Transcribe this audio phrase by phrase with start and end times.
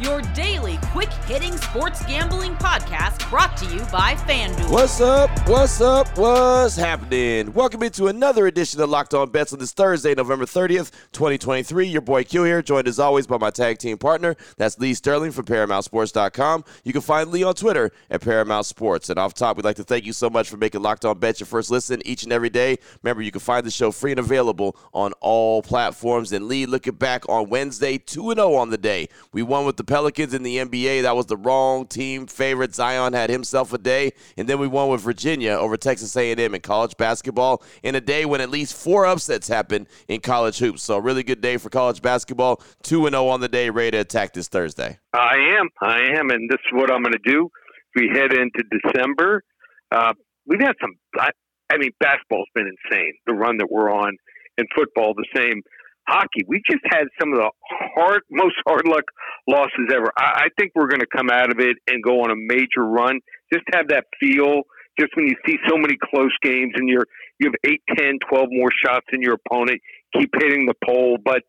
[0.00, 4.70] your daily quick hitting sports gambling podcast brought to you by FanDuel.
[4.70, 5.30] What's up?
[5.48, 6.18] What's up?
[6.18, 7.52] What's happening?
[7.54, 11.86] Welcome into another edition of Locked On Bets on this Thursday, November 30th, 2023.
[11.86, 14.36] Your boy Q here, joined as always by my tag team partner.
[14.58, 16.64] That's Lee Sterling from ParamountSports.com.
[16.84, 19.08] You can find Lee on Twitter at Paramount Sports.
[19.08, 21.40] And off top, we'd like to thank you so much for making Locked On Bets
[21.40, 22.76] your first listen each and every day.
[23.02, 26.32] Remember, you can find the show free and available on all platforms.
[26.32, 29.08] And Lee, looking back on Wednesday, 2 0 on the day.
[29.32, 31.02] We won with the Pelicans in the NBA.
[31.02, 32.74] That was the wrong team favorite.
[32.74, 36.60] Zion had himself a day, and then we won with Virginia over Texas A&M in
[36.60, 40.82] college basketball in a day when at least four upsets happened in college hoops.
[40.82, 42.60] So a really good day for college basketball.
[42.82, 44.98] Two and zero on the day, ready to attack this Thursday.
[45.12, 47.48] I am, I am, and this is what I'm going to do.
[47.94, 49.42] We head into December.
[49.90, 50.12] Uh,
[50.46, 50.94] we've had some.
[51.18, 51.30] I,
[51.70, 53.14] I mean, basketball's been insane.
[53.26, 54.16] The run that we're on,
[54.58, 55.62] and football the same
[56.08, 56.44] hockey.
[56.46, 57.50] We just had some of the
[57.96, 59.04] hard, most hard luck
[59.48, 60.12] losses ever.
[60.18, 62.84] I, I think we're going to come out of it and go on a major
[62.86, 63.20] run.
[63.52, 64.62] Just have that feel.
[64.98, 67.06] Just when you see so many close games and you're
[67.38, 69.80] you have eight, ten, twelve more shots than your opponent,
[70.16, 71.18] keep hitting the pole.
[71.22, 71.42] But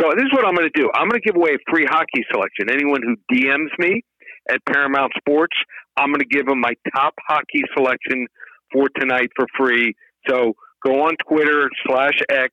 [0.00, 0.88] so this is what I'm going to do.
[0.94, 2.70] I'm going to give away a free hockey selection.
[2.70, 4.02] Anyone who DMs me
[4.48, 5.56] at Paramount Sports,
[5.96, 8.26] I'm going to give them my top hockey selection
[8.72, 9.94] for tonight for free.
[10.28, 10.54] So
[10.84, 12.52] go on Twitter slash X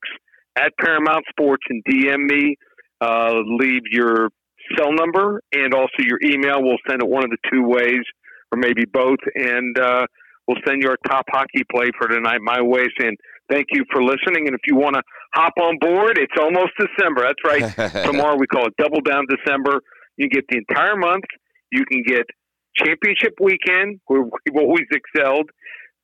[0.58, 2.56] at Paramount Sports and DM me.
[3.02, 4.30] Uh, leave your
[4.78, 6.64] cell number and also your email.
[6.64, 8.04] We'll send it one of the two ways,
[8.52, 10.06] or maybe both, and uh,
[10.48, 12.86] we'll send you our top hockey play for tonight my way.
[13.00, 13.18] Saying
[13.50, 15.04] thank you for listening, and if you want to
[15.34, 17.28] hop on board, it's almost December.
[17.28, 18.06] That's right.
[18.06, 19.82] Tomorrow we call it Double Down December.
[20.18, 21.26] You get the entire month.
[21.72, 22.26] You can get
[22.78, 25.50] championship weekend where we've always excelled.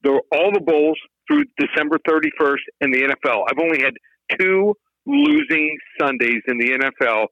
[0.03, 3.45] There all the bowls through December 31st and the NFL.
[3.49, 3.93] I've only had
[4.39, 4.75] two
[5.05, 7.27] losing Sundays in the NFL.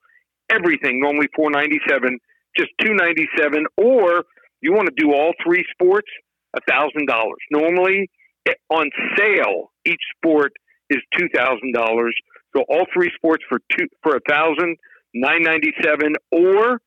[0.50, 2.18] Everything normally four ninety seven,
[2.58, 4.24] just two ninety seven, or
[4.62, 6.08] you want to do all three sports,
[6.56, 7.40] a thousand dollars.
[7.52, 8.10] Normally
[8.48, 10.54] eh, on sale, each sport
[10.90, 12.16] is two thousand dollars.
[12.56, 14.78] So all three sports for two for a thousand
[15.14, 16.80] nine ninety seven, or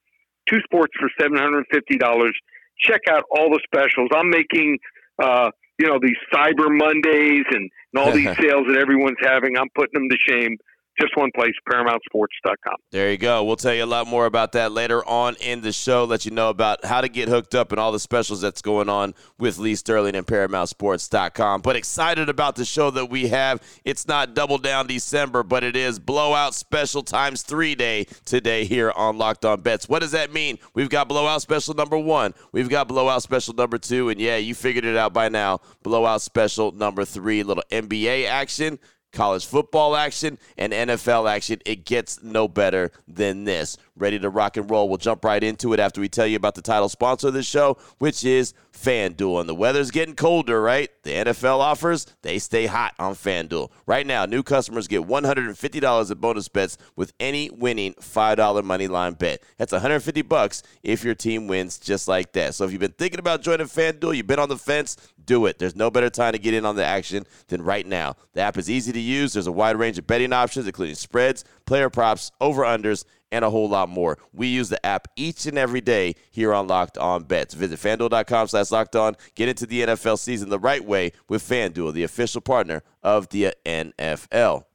[0.48, 2.36] two sports for seven hundred fifty dollars.
[2.80, 4.08] Check out all the specials.
[4.12, 4.78] I'm making
[5.22, 9.56] uh, you know these Cyber Mondays and, and all these sales that everyone's having.
[9.56, 10.56] I'm putting them to shame
[11.00, 12.74] just one place, ParamountSports.com.
[12.90, 13.42] There you go.
[13.44, 16.04] We'll tell you a lot more about that later on in the show.
[16.04, 18.88] Let you know about how to get hooked up and all the specials that's going
[18.88, 21.62] on with Lee Sterling and ParamountSports.com.
[21.62, 23.62] But excited about the show that we have.
[23.84, 28.92] It's not Double Down December, but it is Blowout Special times three day today here
[28.94, 29.88] on Locked On Bets.
[29.88, 30.58] What does that mean?
[30.74, 32.34] We've got Blowout Special number one.
[32.52, 34.10] We've got Blowout Special number two.
[34.10, 35.60] And yeah, you figured it out by now.
[35.82, 37.42] Blowout Special number three.
[37.42, 38.78] Little NBA action
[39.12, 41.60] college football action and NFL action.
[41.64, 43.76] It gets no better than this.
[43.96, 44.88] Ready to rock and roll.
[44.88, 47.46] We'll jump right into it after we tell you about the title sponsor of this
[47.46, 49.40] show, which is FanDuel.
[49.40, 50.90] And the weather's getting colder, right?
[51.04, 53.70] The NFL offers, they stay hot on FanDuel.
[53.86, 59.14] Right now, new customers get $150 in bonus bets with any winning $5 money line
[59.14, 59.42] bet.
[59.56, 62.54] That's 150 bucks if your team wins just like that.
[62.54, 65.58] So if you've been thinking about joining FanDuel, you've been on the fence, do it.
[65.58, 68.16] There's no better time to get in on the action than right now.
[68.32, 69.32] The app is easy to use.
[69.32, 73.68] There's a wide range of betting options, including spreads, player props, over-unders, and a whole
[73.68, 74.18] lot more.
[74.32, 77.54] We use the app each and every day here on Locked On Bets.
[77.54, 79.16] Visit fanduel.com slash locked on.
[79.34, 83.54] Get into the NFL season the right way with FanDuel, the official partner of the
[83.66, 84.66] NFL.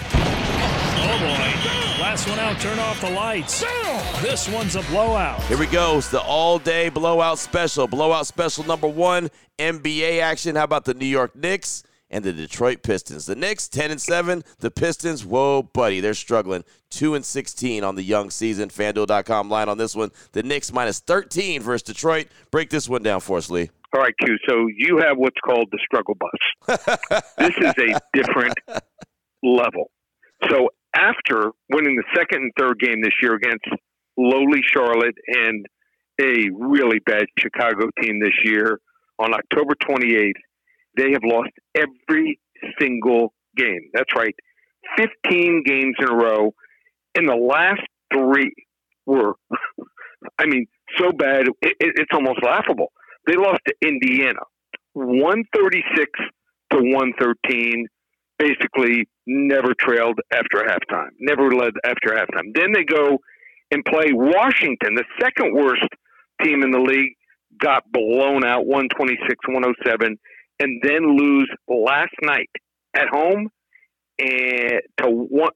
[0.00, 1.58] Oh boy.
[2.00, 3.64] Last one out, turn off the lights.
[4.22, 5.42] This one's a blowout.
[5.42, 5.98] Here we go.
[5.98, 7.86] It's the all day blowout special.
[7.86, 10.56] Blowout special number one NBA action.
[10.56, 11.82] How about the New York Knicks?
[12.10, 13.26] And the Detroit Pistons.
[13.26, 16.64] The Knicks 10 and 7, the Pistons, whoa buddy, they're struggling.
[16.90, 18.68] 2 and 16 on the young season.
[18.70, 20.10] FanDuel.com line on this one.
[20.32, 22.28] The Knicks minus 13 versus Detroit.
[22.50, 23.70] Break this one down for us, Lee.
[23.94, 24.36] All right, Q.
[24.48, 26.78] So you have what's called the struggle bus.
[27.38, 28.54] this is a different
[29.42, 29.90] level.
[30.50, 33.64] So after winning the second and third game this year against
[34.16, 35.66] lowly Charlotte and
[36.20, 38.80] a really bad Chicago team this year
[39.18, 40.32] on October 28th,
[40.98, 42.40] they have lost every
[42.80, 43.90] single game.
[43.94, 44.34] That's right.
[44.96, 46.54] 15 games in a row.
[47.14, 48.52] In the last three
[49.06, 49.34] were,
[50.38, 50.66] I mean,
[50.96, 52.92] so bad, it, it, it's almost laughable.
[53.26, 54.40] They lost to Indiana
[54.94, 56.10] 136
[56.72, 57.86] to 113,
[58.38, 62.54] basically never trailed after halftime, never led after halftime.
[62.54, 63.18] Then they go
[63.70, 65.88] and play Washington, the second worst
[66.42, 67.12] team in the league,
[67.60, 70.18] got blown out 126 107,
[70.60, 72.50] and then lose last night
[72.94, 73.48] at home
[74.18, 75.50] and to one,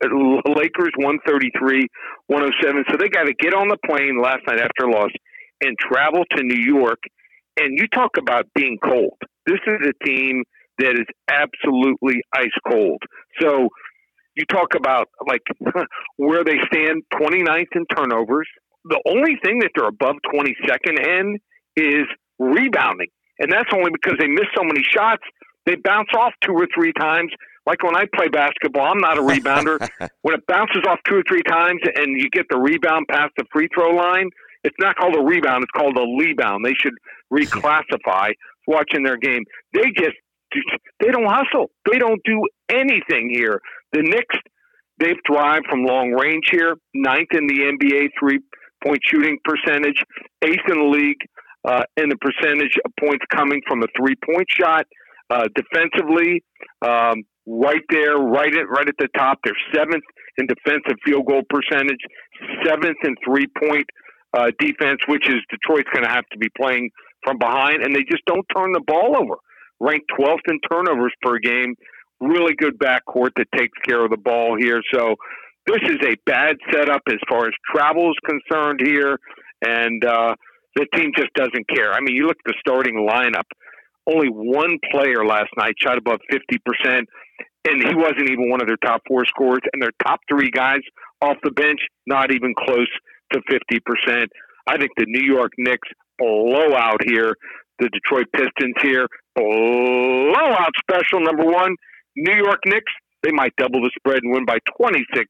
[0.55, 1.87] Lakers 133
[2.27, 2.85] 107.
[2.91, 5.11] So they got to get on the plane last night after loss
[5.61, 6.99] and travel to New York.
[7.59, 9.19] And you talk about being cold.
[9.47, 10.45] This is a team
[10.79, 13.03] that is absolutely ice cold.
[13.41, 13.69] So
[14.37, 15.43] you talk about like
[16.17, 18.49] where they stand 29th in turnovers.
[18.85, 21.39] The only thing that they're above 22nd in
[21.77, 22.07] is
[22.39, 23.09] rebounding.
[23.39, 25.23] And that's only because they miss so many shots.
[25.67, 27.33] They bounce off two or three times.
[27.67, 29.79] Like when I play basketball, I'm not a rebounder.
[30.23, 33.45] when it bounces off two or three times and you get the rebound past the
[33.53, 34.29] free throw line,
[34.65, 35.65] it's not called a rebound.
[35.65, 36.65] It's called a rebound.
[36.65, 36.95] They should
[37.33, 38.33] reclassify
[38.67, 39.45] watching their game.
[39.73, 40.17] They just
[41.01, 41.71] they don't hustle.
[41.91, 43.61] They don't do anything here.
[43.93, 44.37] The Knicks,
[44.99, 48.41] they've thrived from long range here, ninth in the NBA three
[48.85, 50.03] point shooting percentage,
[50.45, 51.19] eighth in the league
[51.65, 54.87] uh, in the percentage of points coming from a three point shot.
[55.31, 56.45] Uh, defensively,
[56.83, 59.39] um, right there, right at right at the top.
[59.45, 60.05] They're seventh
[60.37, 62.01] in defensive field goal percentage,
[62.67, 63.87] seventh in three point
[64.35, 66.91] uh, defense, which is Detroit's going to have to be playing
[67.25, 69.37] from behind, and they just don't turn the ball over.
[69.81, 71.75] Ranked 12th in turnovers per game.
[72.21, 74.81] Really good backcourt that takes care of the ball here.
[74.95, 75.17] So
[75.67, 79.19] this is a bad setup as far as travel is concerned here,
[79.65, 80.35] and uh,
[80.77, 81.93] the team just doesn't care.
[81.93, 83.47] I mean, you look at the starting lineup.
[84.07, 86.39] Only one player last night shot above 50%,
[86.85, 87.07] and
[87.65, 89.61] he wasn't even one of their top four scorers.
[89.73, 90.81] And their top three guys
[91.21, 92.89] off the bench, not even close
[93.33, 94.27] to 50%.
[94.67, 95.89] I think the New York Knicks
[96.19, 97.35] blow out here.
[97.79, 101.75] The Detroit Pistons here, blowout special number one.
[102.15, 102.93] New York Knicks,
[103.23, 105.27] they might double the spread and win by 26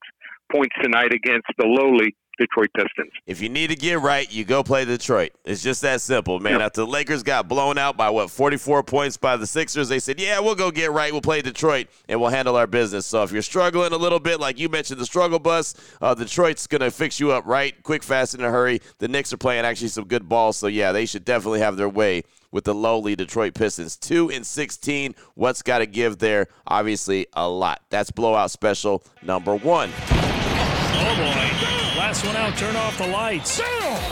[0.53, 3.13] points tonight against the lowly Detroit Pistons.
[3.27, 5.33] If you need to get right, you go play Detroit.
[5.45, 6.55] It's just that simple, man.
[6.55, 6.61] Yep.
[6.63, 10.21] After the Lakers got blown out by what 44 points by the Sixers, they said,
[10.21, 11.13] "Yeah, we'll go get right.
[11.13, 14.41] We'll play Detroit and we'll handle our business." So if you're struggling a little bit,
[14.41, 18.35] like you mentioned, the struggle bus, uh, Detroit's gonna fix you up right, quick, fast,
[18.35, 18.81] in a hurry.
[18.99, 21.89] The Knicks are playing actually some good ball, so yeah, they should definitely have their
[21.89, 23.97] way with the lowly Detroit Pistons.
[23.97, 25.15] Two and 16.
[25.35, 26.47] What's got to give there?
[26.67, 27.83] Obviously, a lot.
[27.91, 29.91] That's blowout special number one.
[30.01, 31.82] Oh boy.
[32.13, 33.57] Last one out, turn off the lights.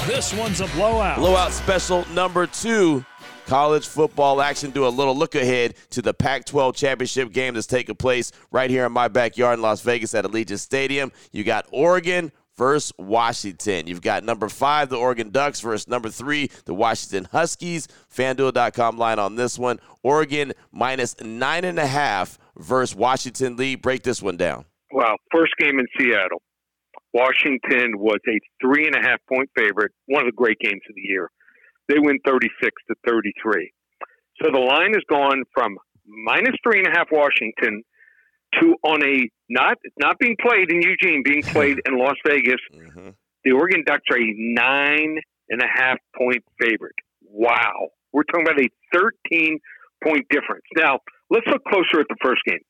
[0.06, 1.18] This one's a blowout.
[1.18, 3.04] Blowout special number two.
[3.44, 4.70] College football action.
[4.70, 8.70] Do a little look ahead to the Pac 12 championship game that's taking place right
[8.70, 11.12] here in my backyard in Las Vegas at Allegiant Stadium.
[11.30, 13.86] You got Oregon versus Washington.
[13.86, 17.86] You've got number five, the Oregon Ducks, versus number three, the Washington Huskies.
[18.16, 19.78] FanDuel.com line on this one.
[20.02, 23.82] Oregon minus nine and a half versus Washington lead.
[23.82, 24.64] Break this one down.
[24.90, 25.16] Wow.
[25.30, 26.40] First game in Seattle.
[27.12, 30.94] Washington was a three and a half point favorite, one of the great games of
[30.94, 31.30] the year.
[31.88, 33.72] They win 36 to 33.
[34.42, 35.76] So the line has gone from
[36.06, 37.82] minus three and a half Washington
[38.60, 42.60] to on a not not being played in Eugene, being played in Las Vegas.
[42.74, 43.10] Mm-hmm.
[43.44, 45.18] The Oregon Ducks are a nine
[45.48, 46.94] and a half point favorite.
[47.22, 47.90] Wow.
[48.12, 49.58] We're talking about a 13
[50.02, 50.64] point difference.
[50.76, 52.60] Now, let's look closer at the first game.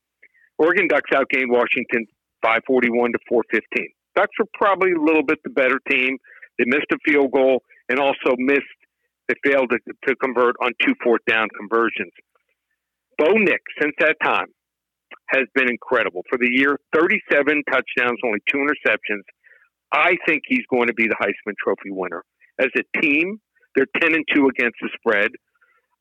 [0.58, 2.06] Oregon Ducks outgained Washington
[2.42, 3.88] 541 to 415.
[4.16, 6.18] Ducks were probably a little bit the better team.
[6.58, 8.64] They missed a field goal and also missed.
[9.28, 12.12] They failed to, to convert on two fourth down conversions.
[13.18, 14.48] Bo Nix, since that time,
[15.28, 16.22] has been incredible.
[16.28, 19.22] For the year, 37 touchdowns, only two interceptions.
[19.92, 22.22] I think he's going to be the Heisman Trophy winner.
[22.58, 23.40] As a team,
[23.74, 25.30] they're 10 and 2 against the spread.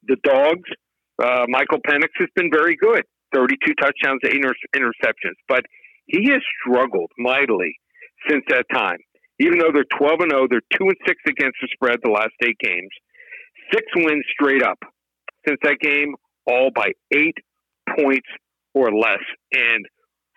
[0.08, 0.70] The Dogs,
[1.22, 5.38] uh, Michael Penix has been very good 32 touchdowns, eight inter- interceptions.
[5.48, 5.64] But
[6.06, 7.76] he has struggled mightily
[8.28, 8.98] since that time.
[9.40, 12.34] Even though they're 12 and 0, they're 2 and 6 against the spread the last
[12.44, 12.90] eight games.
[13.72, 14.80] Six wins straight up
[15.48, 17.38] since that game, all by eight
[17.98, 18.28] points
[18.74, 19.24] or less.
[19.54, 19.86] And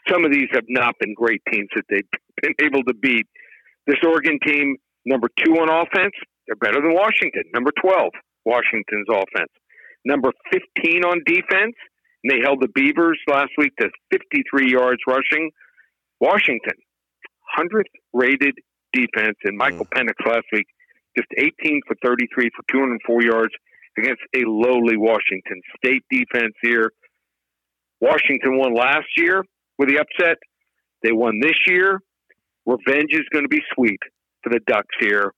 [0.08, 2.08] some of these have not been great teams that they've
[2.42, 3.26] been able to beat.
[3.86, 6.14] This Oregon team, number two on offense,
[6.46, 7.42] they're better than Washington.
[7.54, 8.10] Number 12,
[8.44, 9.50] Washington's offense.
[10.04, 11.74] Number 15 on defense,
[12.22, 15.50] and they held the Beavers last week to 53 yards rushing.
[16.20, 16.78] Washington,
[17.58, 17.82] 100th
[18.12, 18.54] rated
[18.92, 19.90] defense, and Michael mm.
[19.90, 20.66] Penix last week
[21.16, 23.52] just 18 for 33 for 204 yards
[23.98, 26.90] against a lowly Washington State defense here.
[28.00, 29.44] Washington won last year
[29.78, 30.38] with the upset.
[31.02, 32.00] They won this year.
[32.64, 34.00] Revenge is going to be sweet
[34.42, 35.32] for the Ducks here.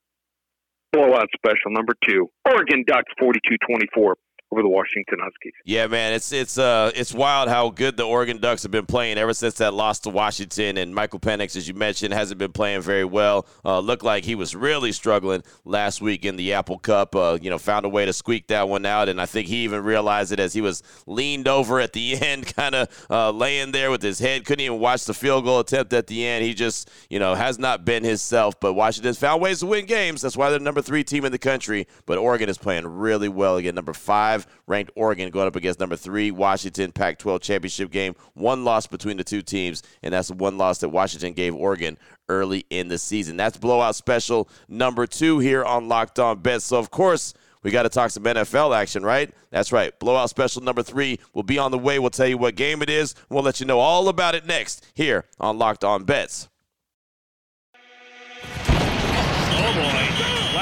[0.92, 2.28] Blowout special number two.
[2.46, 4.16] Oregon Ducks 42 24.
[4.54, 5.52] Over the Washington Huskies.
[5.64, 9.18] Yeah, man, it's it's uh it's wild how good the Oregon Ducks have been playing
[9.18, 10.76] ever since that loss to Washington.
[10.76, 13.46] And Michael Penix, as you mentioned, hasn't been playing very well.
[13.64, 17.16] Uh, looked like he was really struggling last week in the Apple Cup.
[17.16, 19.64] Uh, you know, found a way to squeak that one out, and I think he
[19.64, 23.72] even realized it as he was leaned over at the end, kind of uh, laying
[23.72, 24.44] there with his head.
[24.44, 26.44] Couldn't even watch the field goal attempt at the end.
[26.44, 28.60] He just you know has not been himself.
[28.60, 30.22] But Washington's found ways to win games.
[30.22, 31.88] That's why they're number three team in the country.
[32.06, 33.74] But Oregon is playing really well again.
[33.74, 38.14] Number five ranked Oregon going up against number three Washington Pac 12 championship game.
[38.34, 41.98] One loss between the two teams, and that's the one loss that Washington gave Oregon
[42.28, 43.36] early in the season.
[43.36, 46.64] That's blowout special number two here on Locked On Bets.
[46.64, 49.32] So, of course, we got to talk some NFL action, right?
[49.50, 49.98] That's right.
[49.98, 51.98] Blowout special number three will be on the way.
[51.98, 53.14] We'll tell you what game it is.
[53.30, 56.48] We'll let you know all about it next here on Locked On Bets.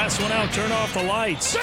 [0.03, 1.57] Last one out, turn off the lights.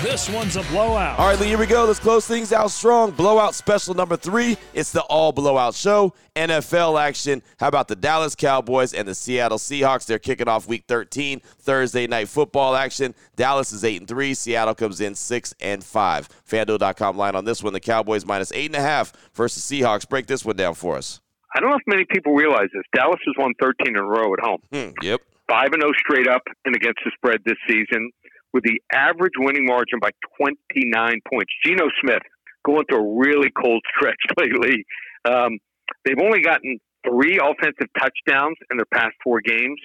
[0.00, 1.18] This one's a blowout.
[1.18, 1.86] All right, Lee, here we go.
[1.86, 3.10] Let's close things out strong.
[3.10, 4.56] Blowout special number three.
[4.72, 6.14] It's the all blowout show.
[6.36, 7.42] NFL action.
[7.58, 10.06] How about the Dallas Cowboys and the Seattle Seahawks?
[10.06, 13.12] They're kicking off week 13, Thursday night football action.
[13.34, 14.34] Dallas is 8 and 3.
[14.34, 16.28] Seattle comes in 6 and 5.
[16.48, 17.72] FanDuel.com line on this one.
[17.72, 20.08] The Cowboys minus 8.5 versus Seahawks.
[20.08, 21.20] Break this one down for us.
[21.56, 22.84] I don't know if many people realize this.
[22.94, 24.60] Dallas has won 13 in a row at home.
[24.72, 25.22] Hmm, yep.
[25.50, 28.10] 5 and 0 straight up and against the spread this season
[28.52, 31.52] with the average winning margin by 29 points.
[31.64, 32.22] Geno Smith
[32.64, 34.84] going through a really cold stretch lately.
[35.24, 35.58] Um,
[36.04, 39.80] they've only gotten three offensive touchdowns in their past four games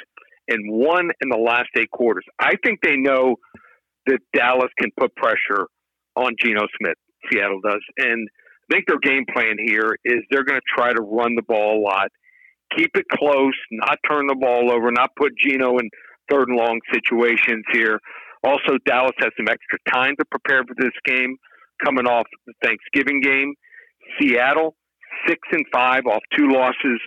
[0.48, 2.26] and one in the last eight quarters.
[2.40, 3.38] I think they know
[4.06, 5.66] that Dallas can put pressure
[6.16, 6.98] on Geno Smith.
[7.32, 7.82] Seattle does.
[7.98, 8.30] And
[8.70, 11.80] I think their game plan here is they're going to try to run the ball
[11.80, 12.10] a lot
[12.78, 15.90] keep it close, not turn the ball over, not put Geno in
[16.30, 18.00] third and long situations here.
[18.44, 21.36] Also, Dallas has some extra time to prepare for this game
[21.84, 23.54] coming off the Thanksgiving game.
[24.20, 24.76] Seattle,
[25.28, 27.00] six and five off two losses,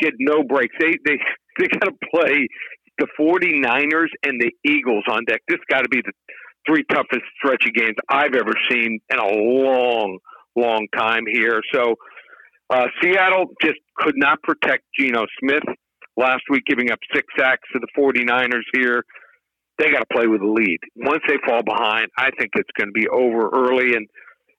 [0.00, 0.74] get no breaks.
[0.80, 1.18] They they
[1.58, 2.48] they got to play
[2.98, 5.40] the 49ers and the Eagles on deck.
[5.48, 6.12] This got to be the
[6.66, 10.18] three toughest stretch of games I've ever seen in a long,
[10.56, 11.60] long time here.
[11.74, 11.96] So
[12.70, 15.64] uh, Seattle just could not protect Geno Smith
[16.16, 19.04] last week, giving up six sacks to the 49ers here.
[19.78, 20.78] They got to play with a lead.
[20.96, 23.94] Once they fall behind, I think it's going to be over early.
[23.96, 24.06] And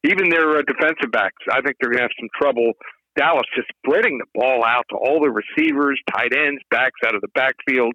[0.03, 2.73] even their uh, defensive backs, I think they're going to have some trouble.
[3.15, 7.21] Dallas just spreading the ball out to all the receivers, tight ends, backs out of
[7.21, 7.93] the backfield.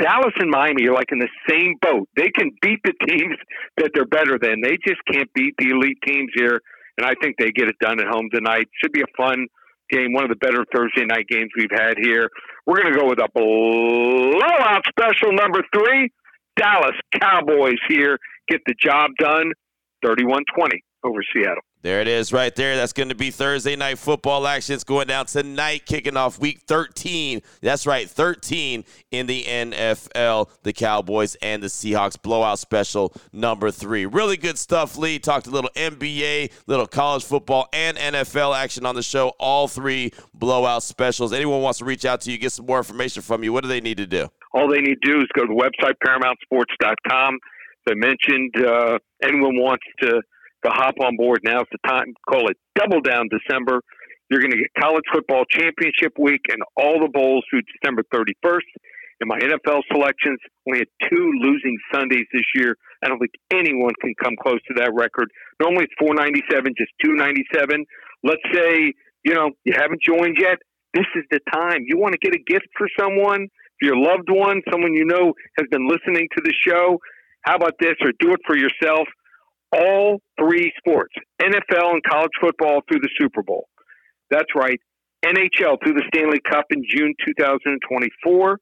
[0.00, 2.08] Dallas and Miami are like in the same boat.
[2.16, 3.36] They can beat the teams
[3.76, 4.60] that they're better than.
[4.62, 6.60] They just can't beat the elite teams here
[6.98, 8.68] and I think they get it done at home tonight.
[8.82, 9.46] Should be a fun
[9.90, 12.30] game, one of the better Thursday night games we've had here.
[12.66, 16.10] We're going to go with a blowout special number three.
[16.56, 19.52] Dallas Cowboys here get the job done
[20.04, 21.62] 31 20 over Seattle.
[21.84, 22.76] There it is right there.
[22.76, 24.74] That's going to be Thursday night football action.
[24.74, 27.42] It's going down tonight, kicking off week 13.
[27.60, 30.48] That's right, 13 in the NFL.
[30.62, 34.06] The Cowboys and the Seahawks blowout special number three.
[34.06, 35.18] Really good stuff, Lee.
[35.18, 39.34] Talked a little NBA, little college football, and NFL action on the show.
[39.38, 41.34] All three blowout specials.
[41.34, 43.68] Anyone wants to reach out to you, get some more information from you, what do
[43.68, 44.30] they need to do?
[44.54, 47.38] All they need to do is go to the website, ParamountSports.com.
[47.86, 50.22] I mentioned, uh, anyone wants to
[50.64, 51.40] to hop on board.
[51.44, 52.14] Now Now's the time.
[52.28, 53.80] Call it Double Down December.
[54.30, 58.70] You're going to get college football championship week and all the bowls through December 31st.
[59.20, 62.76] And my NFL selections only had two losing Sundays this year.
[63.04, 65.28] I don't think anyone can come close to that record.
[65.60, 67.84] Normally it's 497, just 297.
[68.24, 68.92] Let's say,
[69.22, 70.58] you know, you haven't joined yet.
[70.94, 71.84] This is the time.
[71.86, 73.46] You want to get a gift for someone,
[73.78, 76.98] for your loved one, someone you know has been listening to the show.
[77.42, 77.94] How about this?
[78.00, 79.06] Or do it for yourself
[79.74, 81.12] all three sports
[81.42, 83.68] NFL and college football through the Super Bowl.
[84.30, 84.80] That's right.
[85.24, 88.60] NHL through the Stanley Cup in June 2024.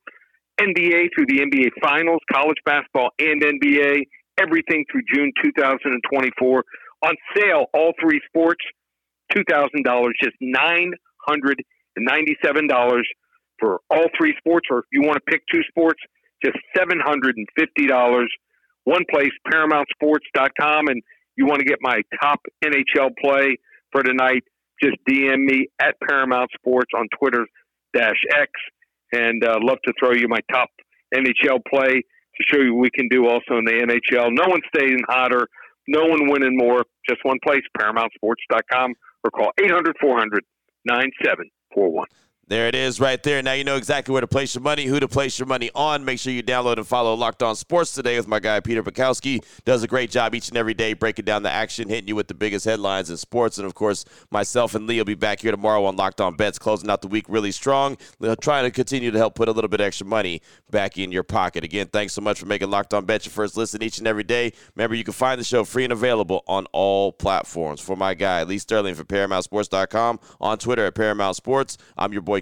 [0.60, 4.06] NBA through the NBA Finals, college basketball and NBA,
[4.38, 6.64] everything through June 2024.
[7.04, 8.64] On sale, all three sports,
[9.34, 13.02] $2,000, just $997
[13.58, 14.68] for all three sports.
[14.70, 16.00] Or if you want to pick two sports,
[16.44, 18.26] just $750
[18.84, 21.02] one place, ParamountSports.com, and
[21.36, 23.56] you want to get my top NHL play
[23.92, 24.42] for tonight,
[24.82, 27.46] just DM me at Paramount Sports on Twitter
[27.94, 28.50] dash X,
[29.12, 30.68] and uh, love to throw you my top
[31.14, 34.30] NHL play to show you we can do also in the NHL.
[34.32, 35.46] No one staying hotter,
[35.88, 36.84] no one winning more.
[37.08, 40.44] Just one place, ParamountSports.com, or call 800 400
[40.84, 42.06] 9741.
[42.52, 43.40] There it is right there.
[43.40, 46.04] Now you know exactly where to place your money, who to place your money on.
[46.04, 49.42] Make sure you download and follow Locked On Sports today with my guy Peter Bukowski.
[49.64, 52.28] Does a great job each and every day breaking down the action, hitting you with
[52.28, 53.56] the biggest headlines in sports.
[53.56, 56.58] And of course, myself and Lee will be back here tomorrow on Locked On Bets,
[56.58, 57.96] closing out the week really strong,
[58.42, 61.64] trying to continue to help put a little bit extra money back in your pocket.
[61.64, 64.24] Again, thanks so much for making Locked On Bets your first listen each and every
[64.24, 64.52] day.
[64.76, 67.80] Remember, you can find the show free and available on all platforms.
[67.80, 71.78] For my guy, Lee Sterling from ParamountSports.com, on Twitter at Paramount Sports.
[71.96, 72.41] I'm your boy